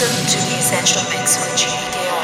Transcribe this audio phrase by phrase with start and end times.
[0.00, 2.17] Welcome to the Essential Mix with Judy Dale.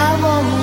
[0.00, 0.57] I won't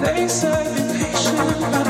[0.00, 1.89] They say be patient,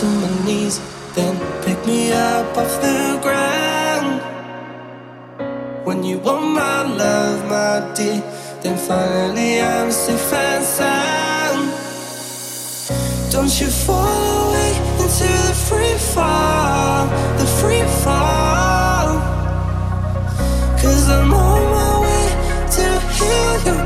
[0.00, 0.80] to my knees,
[1.14, 1.34] then
[1.64, 4.20] pick me up off the ground.
[5.86, 8.20] When you want my love, my dear,
[8.62, 11.62] then finally I'm safe and sound.
[13.30, 14.72] Don't you fall away
[15.02, 17.06] into the free fall,
[17.38, 19.08] the free fall.
[20.82, 22.26] Cause I'm on my way
[22.76, 22.84] to
[23.16, 23.82] heal your